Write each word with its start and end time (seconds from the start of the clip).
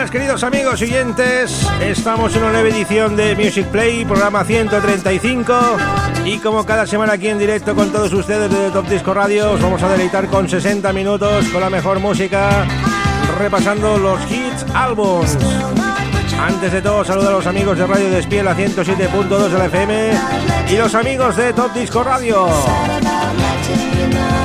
Buenas 0.00 0.12
queridos 0.12 0.44
amigos 0.44 0.80
oyentes, 0.80 1.68
estamos 1.82 2.34
en 2.34 2.42
una 2.42 2.52
nueva 2.52 2.68
edición 2.70 3.16
de 3.16 3.36
Music 3.36 3.66
Play, 3.66 4.06
programa 4.06 4.44
135 4.44 5.54
y 6.24 6.38
como 6.38 6.64
cada 6.64 6.86
semana 6.86 7.12
aquí 7.12 7.28
en 7.28 7.38
directo 7.38 7.74
con 7.74 7.92
todos 7.92 8.10
ustedes 8.14 8.50
desde 8.50 8.70
Top 8.70 8.88
Disco 8.88 9.12
Radio 9.12 9.50
os 9.52 9.60
vamos 9.60 9.82
a 9.82 9.90
deleitar 9.90 10.28
con 10.28 10.48
60 10.48 10.90
minutos 10.94 11.46
con 11.48 11.60
la 11.60 11.68
mejor 11.68 12.00
música, 12.00 12.66
repasando 13.38 13.98
los 13.98 14.18
hits 14.30 14.64
álbums. 14.72 15.36
Antes 16.40 16.72
de 16.72 16.80
todo 16.80 17.04
saludo 17.04 17.28
a 17.28 17.32
los 17.32 17.46
amigos 17.46 17.76
de 17.76 17.86
Radio 17.86 18.08
Despiel 18.08 18.48
a 18.48 18.56
107.2 18.56 19.48
de 19.48 19.58
la 19.58 19.66
FM 19.66 20.12
y 20.70 20.76
los 20.78 20.94
amigos 20.94 21.36
de 21.36 21.52
Top 21.52 21.74
Disco 21.74 22.02
Radio. 22.02 22.48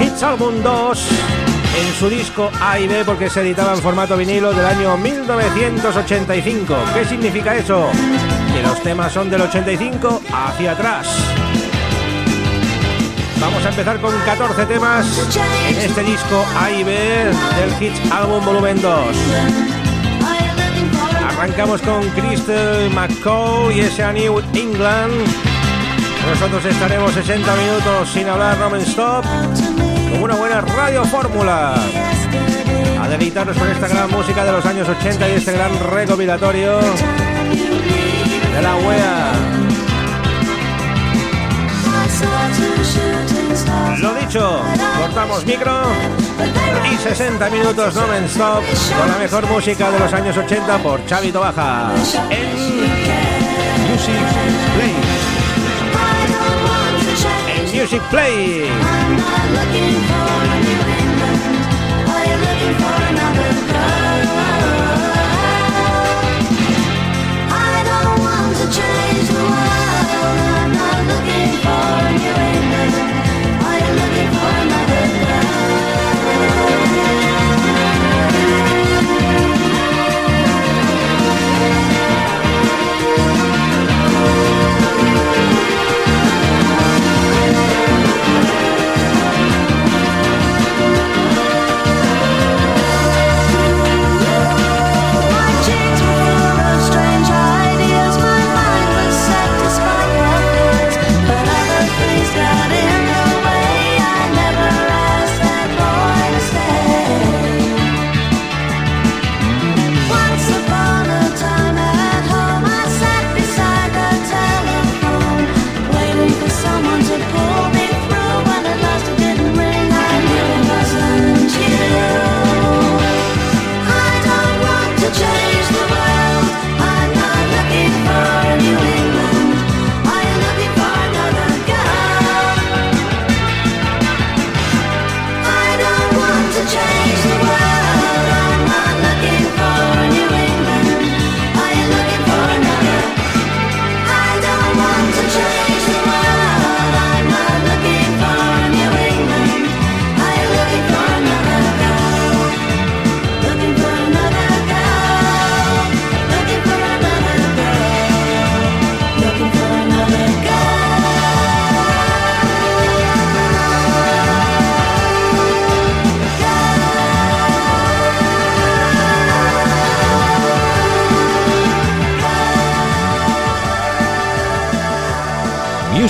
Hits 0.01 0.21
Album 0.21 0.61
2 0.61 1.44
en 1.77 1.93
su 1.93 2.09
disco 2.09 2.49
A 2.61 2.79
y 2.79 2.87
B 2.87 3.03
porque 3.05 3.29
se 3.29 3.41
editaba 3.41 3.73
en 3.73 3.81
formato 3.81 4.15
vinilo 4.15 4.53
del 4.53 4.65
año 4.65 4.97
1985. 4.97 6.75
¿Qué 6.93 7.05
significa 7.05 7.55
eso? 7.55 7.89
Que 8.53 8.63
los 8.63 8.81
temas 8.81 9.11
son 9.11 9.29
del 9.29 9.41
85 9.41 10.21
hacia 10.31 10.71
atrás. 10.71 11.07
Vamos 13.39 13.65
a 13.65 13.69
empezar 13.69 13.99
con 13.99 14.17
14 14.25 14.65
temas 14.65 15.05
en 15.67 15.77
este 15.77 16.03
disco 16.03 16.45
A 16.57 16.71
y 16.71 16.83
B 16.83 16.93
del 16.93 17.83
Hits 17.83 18.11
Album 18.11 18.45
Volumen 18.45 18.81
2. 18.81 19.15
Arrancamos 21.27 21.81
con 21.81 22.07
Crystal 22.09 22.89
McCall 22.91 23.73
y 23.73 23.81
ese 23.81 24.13
New 24.13 24.41
England. 24.53 25.13
Nosotros 26.29 26.65
estaremos 26.65 27.11
60 27.13 27.55
minutos 27.55 28.09
sin 28.09 28.27
hablar 28.27 28.57
non-stop 28.57 29.25
una 30.21 30.35
buena 30.35 30.61
radio 30.61 31.03
fórmula. 31.05 31.75
A 33.01 33.07
deleitarnos 33.07 33.57
con 33.57 33.69
esta 33.69 33.87
gran 33.87 34.09
música 34.09 34.43
de 34.43 34.51
los 34.51 34.65
años 34.65 34.87
80 34.87 35.29
y 35.29 35.31
este 35.33 35.51
gran 35.51 35.71
recopilatorio 35.91 36.79
de 36.79 38.61
la 38.61 38.75
wea. 38.77 39.31
Lo 43.99 44.13
dicho, 44.15 44.61
cortamos 44.99 45.45
micro 45.45 45.83
y 46.91 46.97
60 46.97 47.49
minutos 47.49 47.95
non-stop 47.95 48.63
con 48.97 49.09
la 49.09 49.17
mejor 49.17 49.47
música 49.47 49.91
de 49.91 49.99
los 49.99 50.13
años 50.13 50.37
80 50.37 50.77
por 50.79 51.05
Chavito 51.05 51.39
Baja 51.39 51.91
en 52.29 52.55
Music 53.89 54.15
Play. 54.75 55.14
En 57.85 57.87
Music 57.87 58.01
Play. 58.09 58.65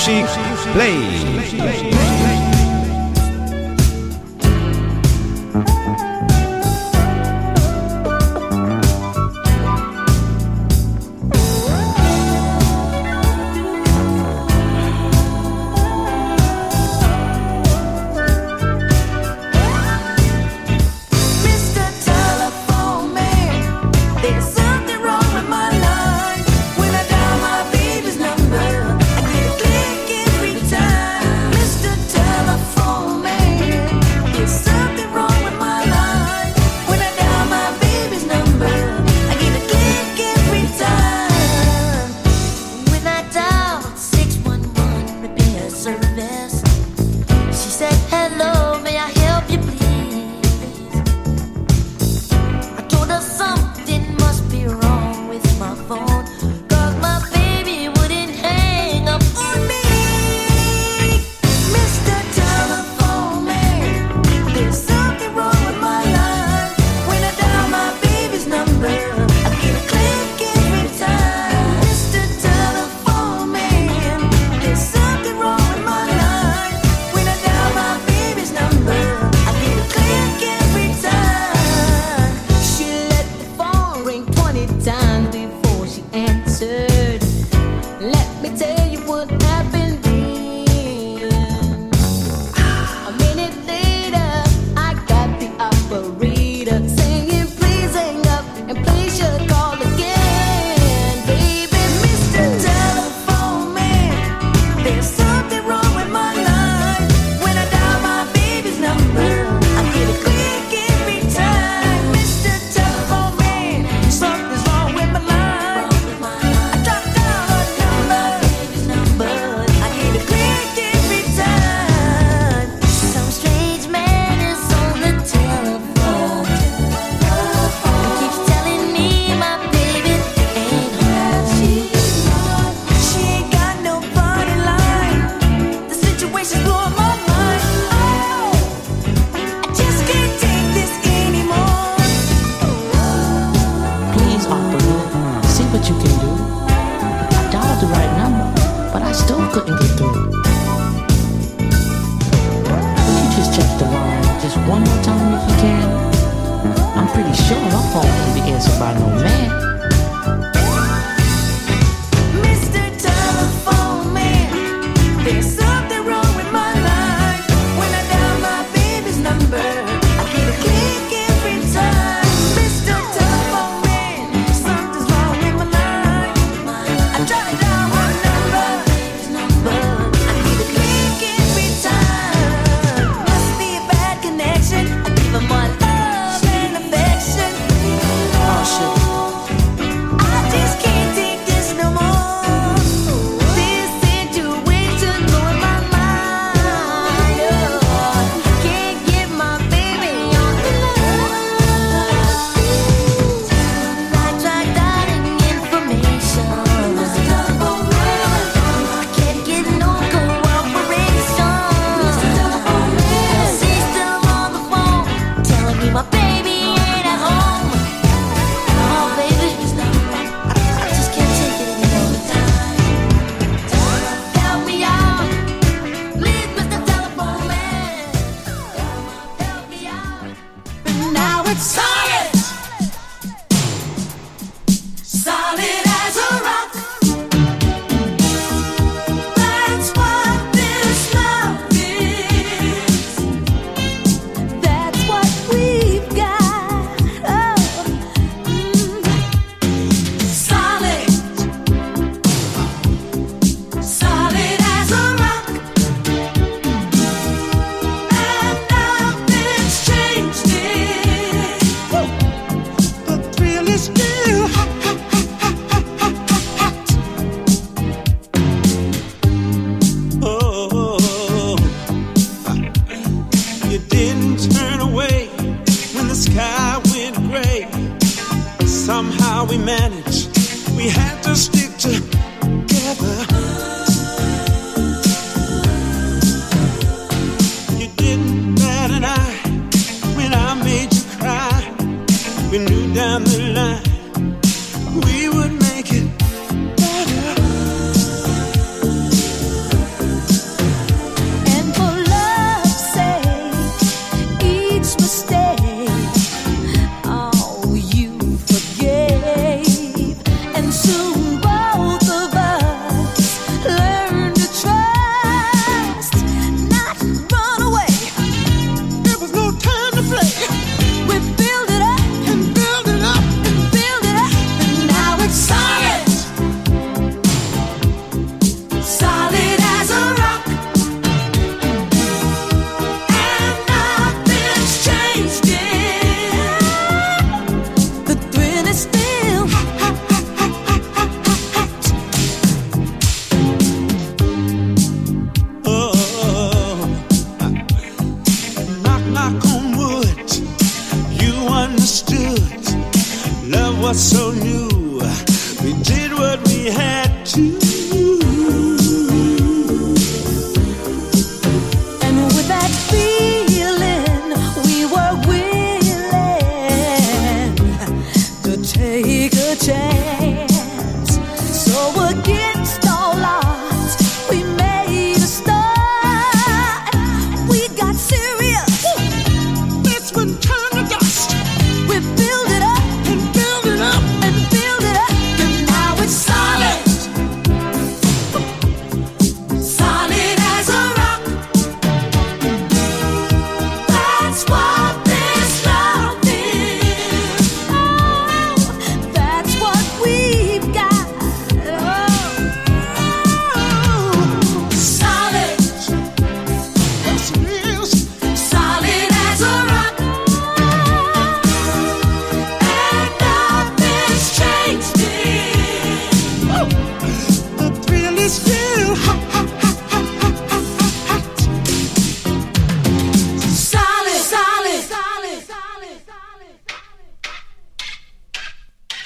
Music 0.07 0.27
Play. 0.73 1.14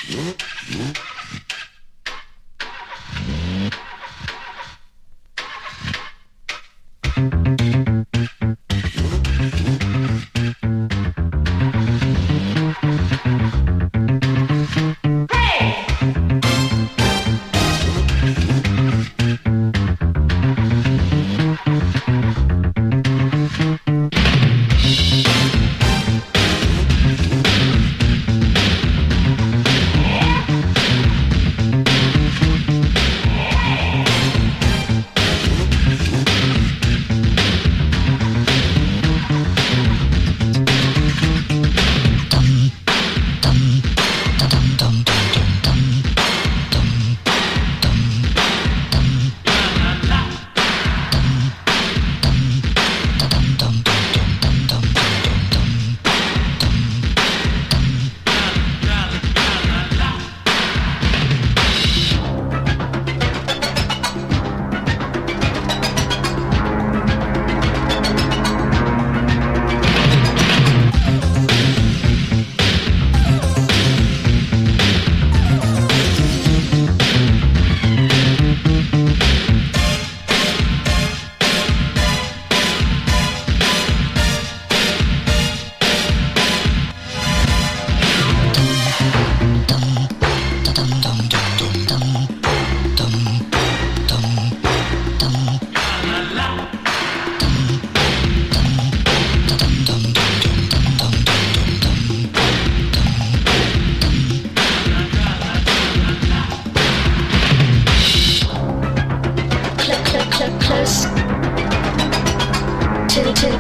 Hum, 0.09 0.17
hum. 0.17 0.81
hum. 0.81 1.08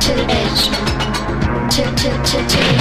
to 0.09 0.15
the 0.15 0.31
edge. 0.31 0.69
To, 1.75 1.83
to, 1.83 2.09
to, 2.23 2.47
to 2.47 2.78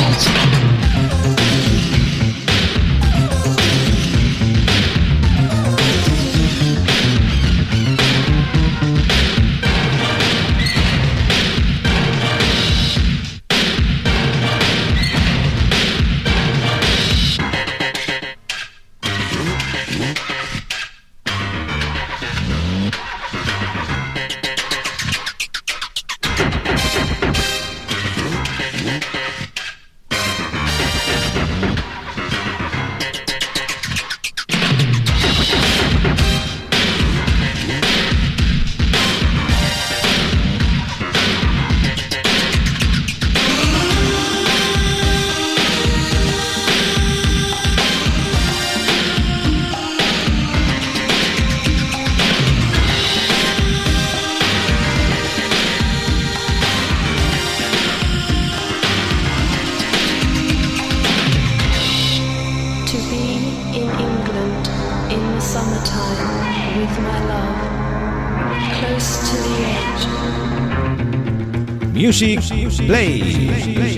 Music 72.88 73.74
Play. 73.74 73.97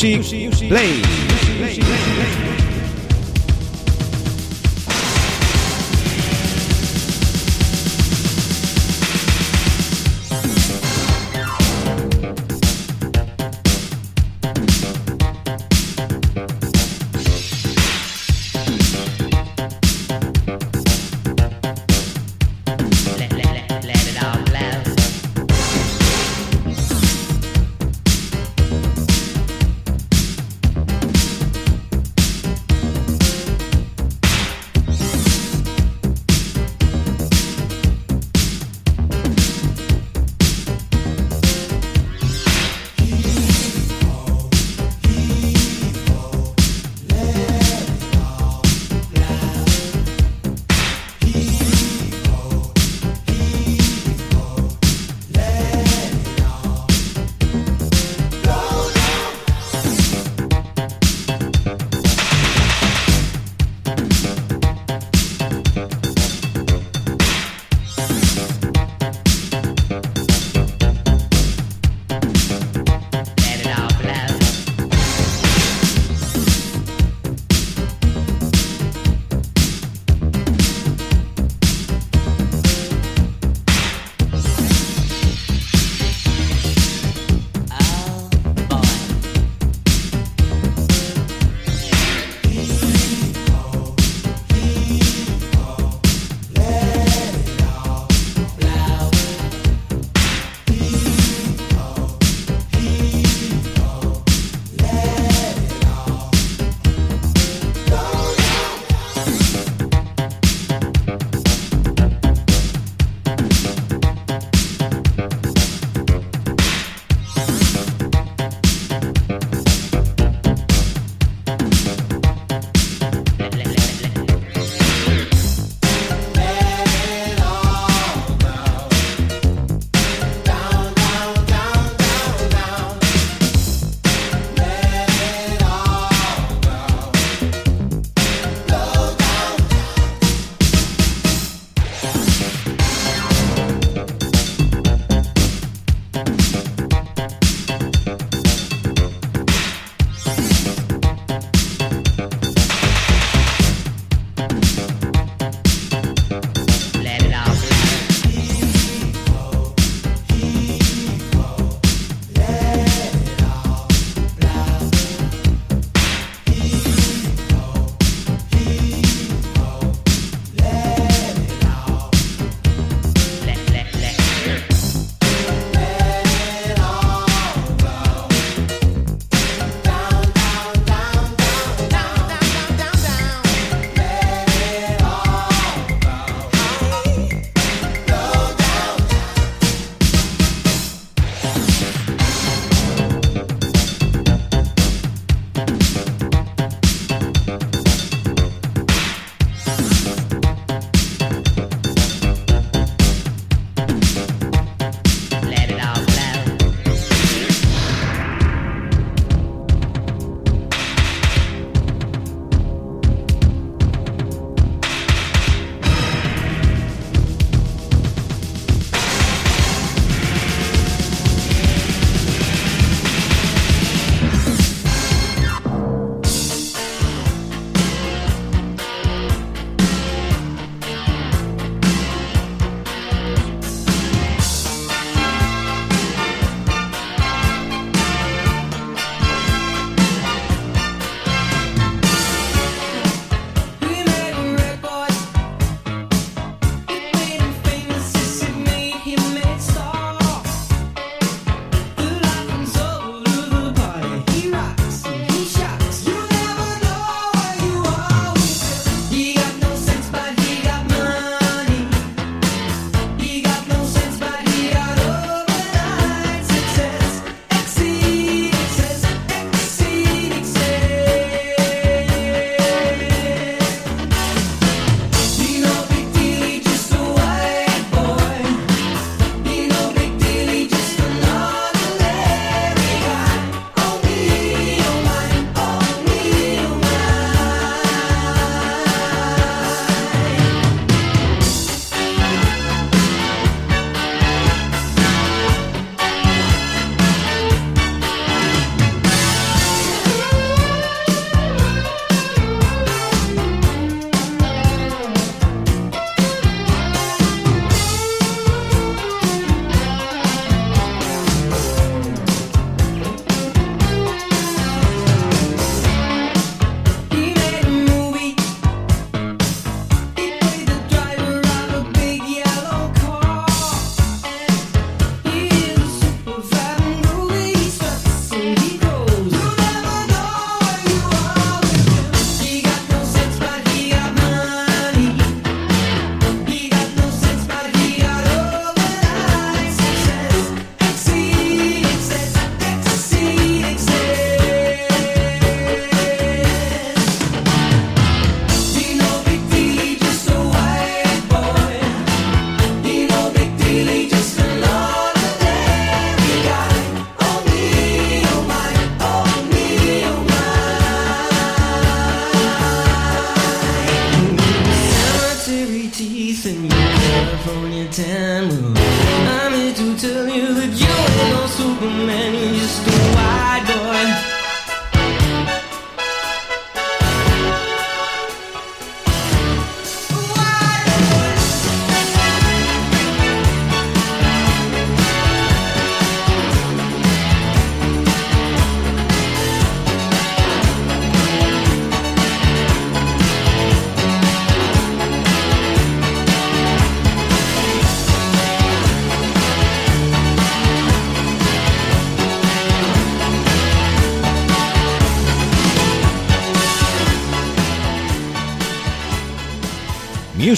Music 0.00 0.68
Play. 0.68 1.07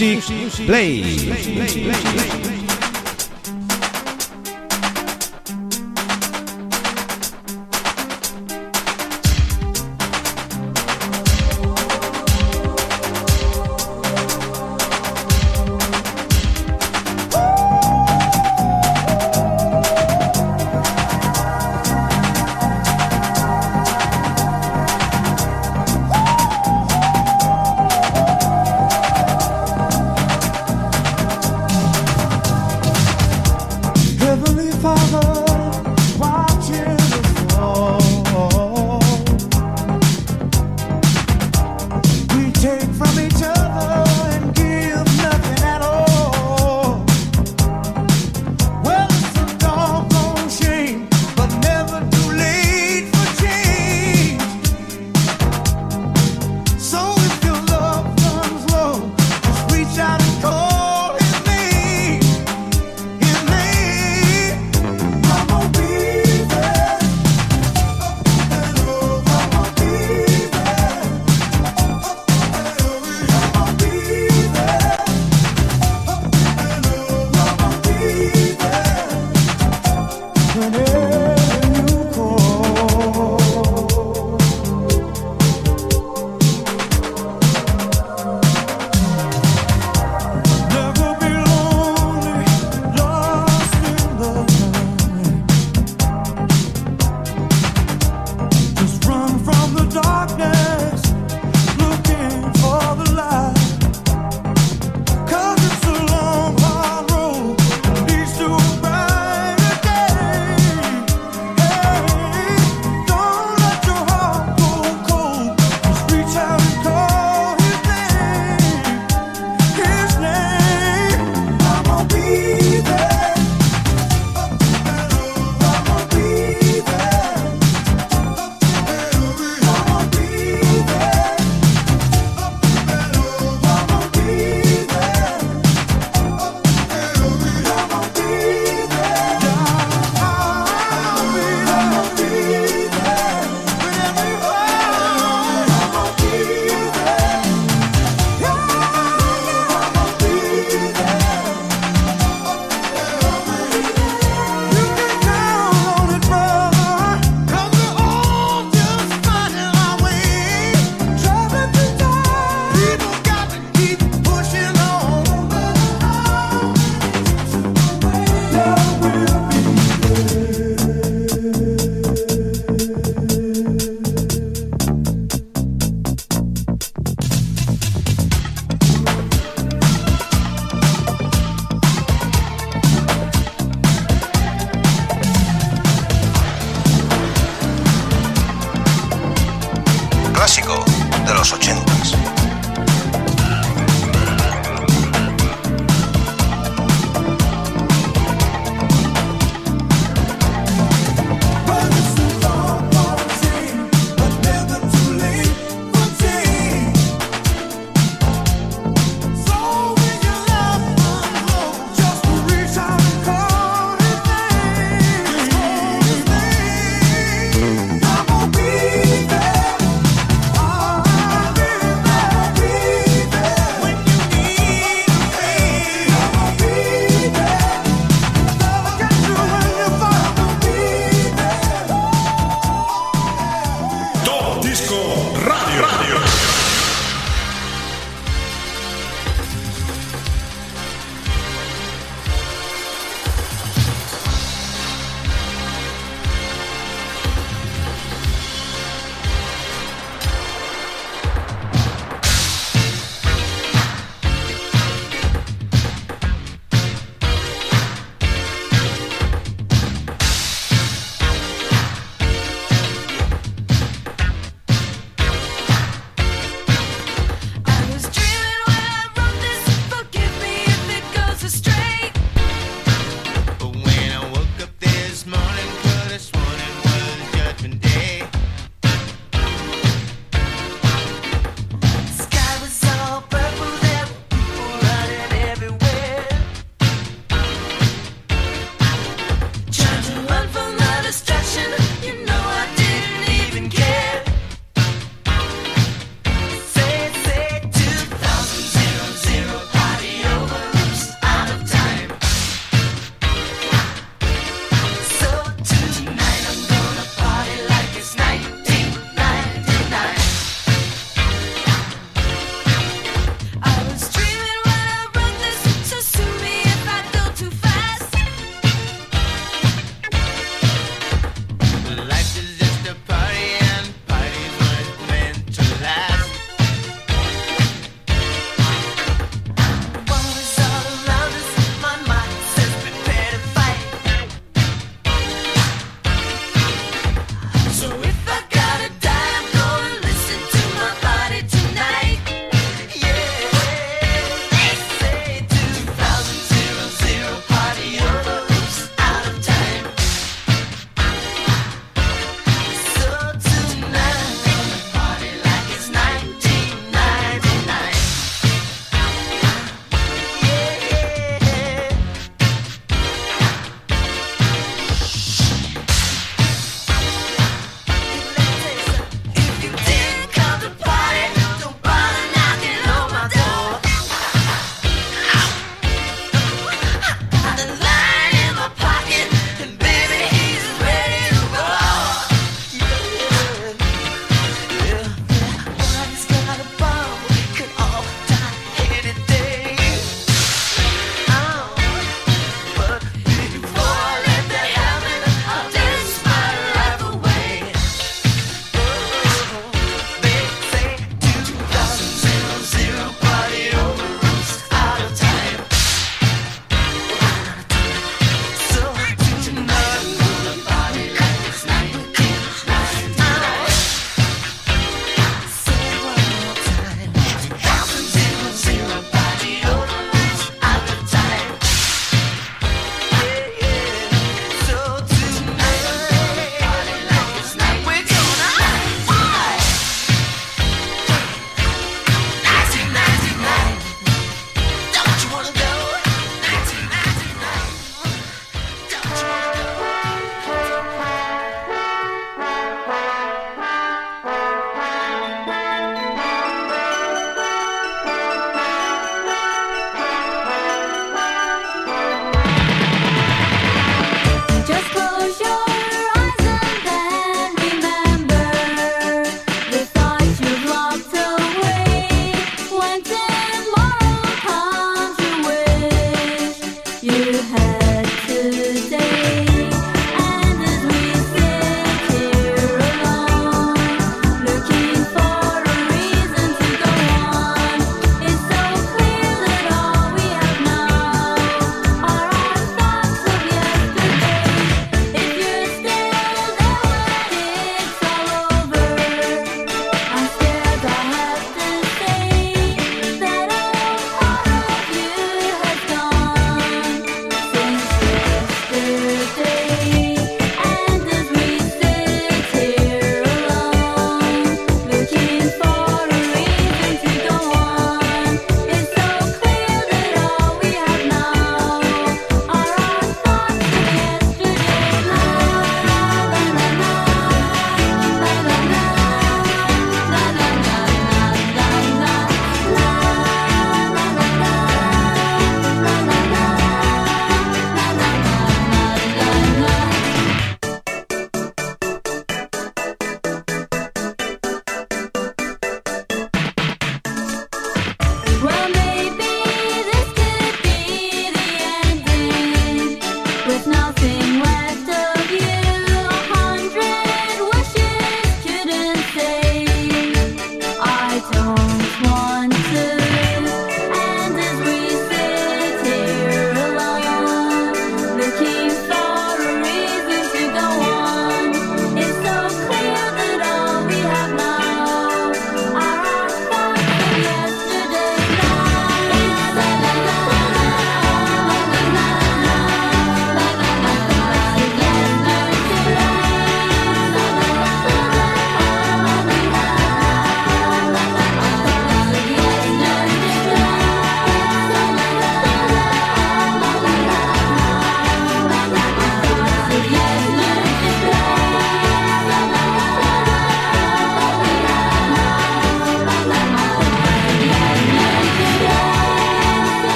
Music 0.00 0.66
Play. 0.66 2.33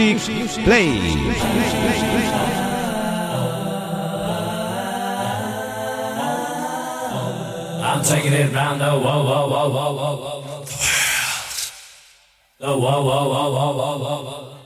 Music 0.00 0.64
Play. 0.64 0.96
I'm 7.82 8.02
taking 8.02 8.32
it 8.32 8.50
round 8.54 8.80
the 8.80 8.86
whoa, 8.86 8.98
whoa, 8.98 9.48
whoa, 9.50 9.68
whoa, 9.68 9.92
whoa, 9.92 10.20
whoa, 10.22 10.40
the 12.60 12.76
world. 12.78 12.80
The 12.80 12.80
whoa, 12.80 13.04
whoa, 13.04 13.28
whoa, 13.28 13.76
whoa, 13.76 13.98
whoa, 13.98 14.24
whoa. 14.24 14.59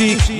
Music 0.00 0.33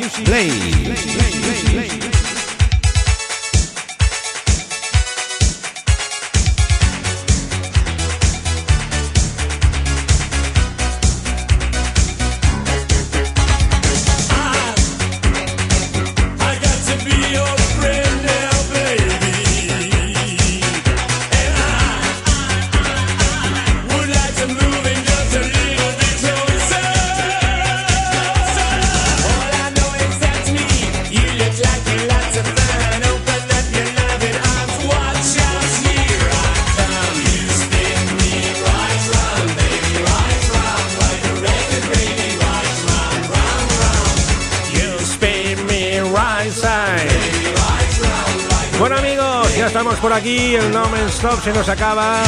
se 51.44 51.52
nos 51.52 51.68
acaba. 51.68 52.22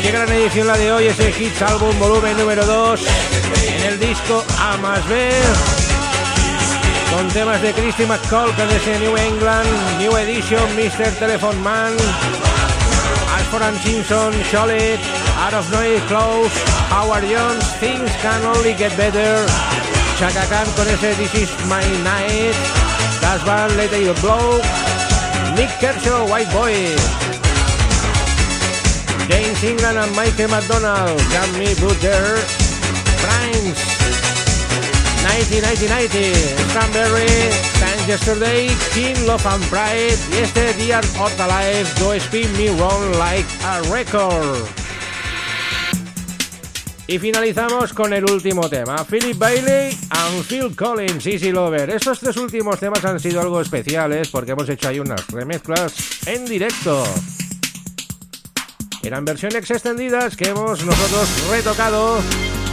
Qué 0.00 0.12
gran 0.12 0.30
edición 0.30 0.68
la 0.68 0.76
de 0.76 0.92
hoy, 0.92 1.06
ese 1.08 1.30
Hits 1.30 1.60
Album 1.60 1.98
volumen 1.98 2.36
número 2.38 2.64
2 2.64 3.00
en 3.66 3.84
el 3.84 3.98
disco 3.98 4.44
A 4.60 4.76
más 4.76 5.06
B. 5.08 5.28
Con 7.12 7.26
temas 7.28 7.60
de 7.62 7.72
Christy 7.72 8.06
McCall 8.06 8.54
con 8.54 8.70
ese 8.70 9.00
New 9.00 9.16
England, 9.16 9.68
New 9.98 10.16
Edition, 10.18 10.62
Mr. 10.76 11.10
Telephone 11.18 11.58
Man, 11.62 11.94
Ashford 13.34 13.62
and 13.62 13.82
Simpson, 13.82 14.32
Solid, 14.52 15.00
Out 15.40 15.54
of 15.54 15.68
Noise, 15.72 16.02
Close, 16.06 16.52
Howard 16.90 17.24
Jones, 17.24 17.64
Things 17.80 18.12
Can 18.22 18.44
Only 18.44 18.74
Get 18.74 18.96
Better, 18.96 19.44
Chaka 20.20 20.46
Khan 20.46 20.66
con 20.76 20.86
ese 20.88 21.12
This 21.16 21.34
Is 21.34 21.50
My 21.66 21.82
Night, 22.04 22.54
Das 23.20 23.44
Van, 23.44 23.76
Let 23.76 23.92
It 23.92 24.20
Blow, 24.20 24.60
Nick 25.56 25.70
Kershaw, 25.80 26.24
White 26.30 26.52
Boy. 26.52 27.35
James 29.28 29.62
Ingram 29.64 29.96
and 29.96 30.14
Michael 30.14 30.48
McDonald, 30.48 31.18
Got 31.32 31.50
Me 31.58 31.74
Butter, 31.80 32.38
Primes, 33.18 33.78
1990, 35.26 36.32
Cranberry, 36.70 37.26
Time 37.80 38.00
Yesterday, 38.06 38.68
King 38.94 39.16
Love 39.26 39.44
and 39.46 39.64
Pride 39.68 40.18
y 40.30 40.38
este 40.42 40.72
Dear 40.74 41.02
of 41.18 41.34
the 41.36 41.46
Life, 41.46 41.98
Do 41.98 42.12
Spin 42.14 42.50
Me 42.56 42.70
Wrong 42.78 43.02
Like 43.18 43.46
a 43.64 43.82
Record. 43.90 44.68
Y 47.08 47.18
finalizamos 47.18 47.92
con 47.92 48.12
el 48.12 48.24
último 48.30 48.68
tema, 48.68 49.04
Philip 49.04 49.38
Bailey 49.38 49.96
and 50.10 50.44
Phil 50.44 50.74
Collins, 50.74 51.26
Easy 51.26 51.52
Lover. 51.52 51.90
Estos 51.90 52.20
tres 52.20 52.36
últimos 52.36 52.80
temas 52.80 53.04
han 53.04 53.20
sido 53.20 53.40
algo 53.40 53.60
especiales 53.60 54.28
porque 54.28 54.52
hemos 54.52 54.68
hecho 54.68 54.88
ahí 54.88 54.98
unas 54.98 55.26
remezclas 55.28 56.26
en 56.26 56.44
directo. 56.44 57.04
Eran 59.06 59.24
versiones 59.24 59.70
extendidas 59.70 60.36
que 60.36 60.48
hemos 60.48 60.84
nosotros 60.84 61.28
retocado 61.48 62.18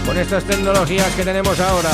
con 0.04 0.18
estas 0.18 0.44
tecnologías 0.46 1.14
que 1.14 1.24
tenemos 1.24 1.60
ahora. 1.60 1.92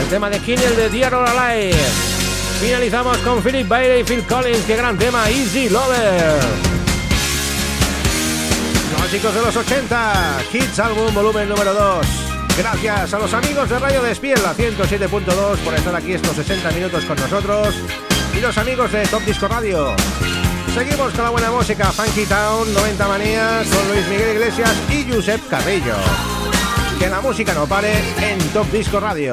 El 0.00 0.08
tema 0.08 0.30
de 0.30 0.38
King, 0.38 0.56
el 0.64 0.74
de 0.74 0.88
Dear 0.88 1.14
or 1.16 1.28
Alive. 1.28 1.76
Finalizamos 2.62 3.18
con 3.18 3.42
Philip 3.42 3.68
Bailey 3.68 4.00
y 4.00 4.04
Phil 4.04 4.22
Collins, 4.22 4.64
qué 4.66 4.74
gran 4.74 4.96
tema, 4.96 5.28
Easy 5.28 5.68
Lover. 5.68 6.40
Clásicos 8.96 9.34
de 9.34 9.42
los 9.42 9.56
80, 9.56 10.38
Hits 10.50 10.78
Album 10.78 11.14
volumen 11.14 11.46
número 11.46 11.74
2. 11.74 12.06
Gracias 12.56 13.12
a 13.12 13.18
los 13.18 13.34
amigos 13.34 13.68
de 13.68 13.78
Radio 13.78 14.00
Despiel, 14.00 14.42
la 14.42 14.54
107.2, 14.54 15.58
por 15.58 15.74
estar 15.74 15.94
aquí 15.94 16.14
estos 16.14 16.36
60 16.36 16.70
minutos 16.70 17.04
con 17.04 17.18
nosotros. 17.18 17.74
Y 18.34 18.40
los 18.40 18.56
amigos 18.56 18.90
de 18.92 19.06
Top 19.08 19.22
Disco 19.26 19.46
Radio. 19.46 19.94
Seguimos 20.74 21.12
con 21.12 21.24
la 21.24 21.30
buena 21.30 21.50
música, 21.50 21.90
Funky 21.90 22.26
Town, 22.26 22.72
90 22.72 23.08
Manías, 23.08 23.66
con 23.68 23.88
Luis 23.88 24.06
Miguel 24.08 24.36
Iglesias 24.36 24.72
y 24.88 25.10
Josep 25.10 25.48
Carrillo. 25.48 25.96
Que 26.98 27.08
la 27.08 27.20
música 27.20 27.52
no 27.54 27.66
pare 27.66 27.92
en 28.20 28.38
Top 28.52 28.70
Disco 28.70 29.00
Radio. 29.00 29.32